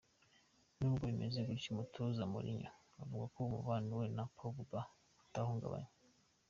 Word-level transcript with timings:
Nubwo 0.77 1.01
bimeze 1.09 1.39
gutyo, 1.47 1.69
umutoza 1.73 2.21
Mourinho 2.31 2.69
avuga 3.01 3.25
ko 3.33 3.39
umubano 3.47 3.91
we 3.99 4.05
na 4.15 4.23
Pogba 4.37 4.79
utahungabanye. 5.25 5.91